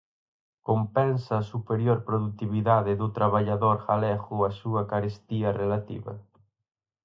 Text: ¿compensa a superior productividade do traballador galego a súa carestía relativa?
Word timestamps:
¿compensa 0.69 1.33
a 1.37 1.47
superior 1.53 1.97
productividade 2.07 2.91
do 3.01 3.07
traballador 3.17 3.77
galego 3.89 4.35
a 4.49 4.51
súa 4.59 4.81
carestía 4.91 5.49
relativa? 5.61 6.13